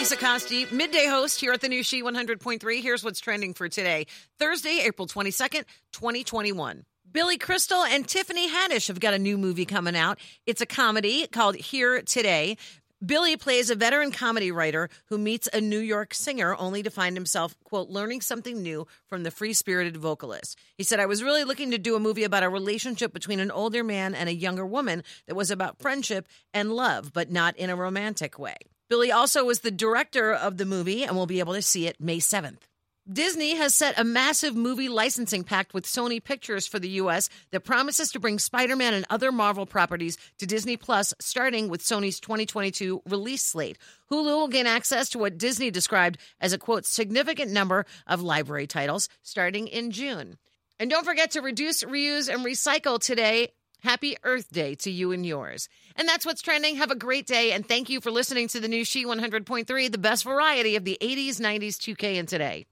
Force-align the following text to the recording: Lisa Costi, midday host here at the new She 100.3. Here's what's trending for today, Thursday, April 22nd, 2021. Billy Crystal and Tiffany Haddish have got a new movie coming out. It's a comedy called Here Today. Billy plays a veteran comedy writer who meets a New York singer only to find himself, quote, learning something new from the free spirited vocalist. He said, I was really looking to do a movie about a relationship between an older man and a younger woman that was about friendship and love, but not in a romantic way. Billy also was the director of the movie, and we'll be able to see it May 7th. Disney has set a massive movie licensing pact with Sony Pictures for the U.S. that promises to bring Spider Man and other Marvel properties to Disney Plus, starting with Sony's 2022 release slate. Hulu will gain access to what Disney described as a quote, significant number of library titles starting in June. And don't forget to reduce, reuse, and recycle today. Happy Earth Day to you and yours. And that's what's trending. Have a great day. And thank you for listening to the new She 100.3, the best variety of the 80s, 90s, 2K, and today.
Lisa 0.00 0.16
Costi, 0.16 0.66
midday 0.72 1.06
host 1.06 1.38
here 1.38 1.52
at 1.52 1.60
the 1.60 1.68
new 1.68 1.82
She 1.82 2.02
100.3. 2.02 2.80
Here's 2.80 3.04
what's 3.04 3.20
trending 3.20 3.52
for 3.52 3.68
today, 3.68 4.06
Thursday, 4.38 4.80
April 4.82 5.06
22nd, 5.06 5.64
2021. 5.92 6.86
Billy 7.12 7.36
Crystal 7.36 7.82
and 7.82 8.08
Tiffany 8.08 8.48
Haddish 8.48 8.88
have 8.88 8.98
got 8.98 9.12
a 9.12 9.18
new 9.18 9.36
movie 9.36 9.66
coming 9.66 9.94
out. 9.94 10.18
It's 10.46 10.62
a 10.62 10.66
comedy 10.66 11.26
called 11.26 11.54
Here 11.54 12.00
Today. 12.00 12.56
Billy 13.04 13.36
plays 13.36 13.68
a 13.68 13.74
veteran 13.74 14.10
comedy 14.10 14.50
writer 14.50 14.88
who 15.10 15.18
meets 15.18 15.50
a 15.52 15.60
New 15.60 15.80
York 15.80 16.14
singer 16.14 16.56
only 16.56 16.82
to 16.82 16.90
find 16.90 17.14
himself, 17.14 17.54
quote, 17.64 17.90
learning 17.90 18.22
something 18.22 18.62
new 18.62 18.86
from 19.06 19.22
the 19.22 19.30
free 19.30 19.52
spirited 19.52 19.98
vocalist. 19.98 20.56
He 20.78 20.82
said, 20.82 20.98
I 20.98 21.04
was 21.04 21.22
really 21.22 21.44
looking 21.44 21.72
to 21.72 21.78
do 21.78 21.94
a 21.94 22.00
movie 22.00 22.24
about 22.24 22.42
a 22.42 22.48
relationship 22.48 23.12
between 23.12 23.38
an 23.38 23.50
older 23.50 23.84
man 23.84 24.14
and 24.14 24.30
a 24.30 24.34
younger 24.34 24.64
woman 24.64 25.02
that 25.26 25.34
was 25.34 25.50
about 25.50 25.78
friendship 25.78 26.26
and 26.54 26.72
love, 26.72 27.12
but 27.12 27.30
not 27.30 27.54
in 27.58 27.68
a 27.68 27.76
romantic 27.76 28.38
way. 28.38 28.56
Billy 28.90 29.12
also 29.12 29.44
was 29.44 29.60
the 29.60 29.70
director 29.70 30.34
of 30.34 30.56
the 30.56 30.66
movie, 30.66 31.04
and 31.04 31.16
we'll 31.16 31.26
be 31.26 31.38
able 31.38 31.54
to 31.54 31.62
see 31.62 31.86
it 31.86 32.00
May 32.00 32.18
7th. 32.18 32.58
Disney 33.10 33.54
has 33.54 33.72
set 33.72 33.96
a 33.96 34.04
massive 34.04 34.56
movie 34.56 34.88
licensing 34.88 35.44
pact 35.44 35.72
with 35.72 35.86
Sony 35.86 36.22
Pictures 36.22 36.66
for 36.66 36.80
the 36.80 36.88
U.S. 36.88 37.28
that 37.52 37.60
promises 37.60 38.10
to 38.10 38.18
bring 38.18 38.40
Spider 38.40 38.74
Man 38.74 38.92
and 38.92 39.06
other 39.08 39.30
Marvel 39.30 39.64
properties 39.64 40.18
to 40.38 40.46
Disney 40.46 40.76
Plus, 40.76 41.14
starting 41.20 41.68
with 41.68 41.82
Sony's 41.82 42.18
2022 42.18 43.02
release 43.08 43.42
slate. 43.42 43.78
Hulu 44.10 44.24
will 44.24 44.48
gain 44.48 44.66
access 44.66 45.08
to 45.10 45.18
what 45.18 45.38
Disney 45.38 45.70
described 45.70 46.18
as 46.40 46.52
a 46.52 46.58
quote, 46.58 46.84
significant 46.84 47.52
number 47.52 47.86
of 48.08 48.22
library 48.22 48.66
titles 48.66 49.08
starting 49.22 49.68
in 49.68 49.92
June. 49.92 50.36
And 50.80 50.90
don't 50.90 51.06
forget 51.06 51.30
to 51.32 51.42
reduce, 51.42 51.84
reuse, 51.84 52.32
and 52.32 52.44
recycle 52.44 52.98
today. 52.98 53.52
Happy 53.82 54.16
Earth 54.24 54.50
Day 54.50 54.74
to 54.76 54.90
you 54.90 55.12
and 55.12 55.24
yours. 55.24 55.68
And 55.96 56.08
that's 56.08 56.26
what's 56.26 56.42
trending. 56.42 56.76
Have 56.76 56.90
a 56.90 56.96
great 56.96 57.26
day. 57.26 57.52
And 57.52 57.66
thank 57.66 57.88
you 57.90 58.00
for 58.00 58.10
listening 58.10 58.48
to 58.48 58.60
the 58.60 58.68
new 58.68 58.84
She 58.84 59.04
100.3, 59.04 59.92
the 59.92 59.98
best 59.98 60.24
variety 60.24 60.76
of 60.76 60.84
the 60.84 60.98
80s, 61.00 61.40
90s, 61.40 61.76
2K, 61.76 62.18
and 62.18 62.28
today. 62.28 62.66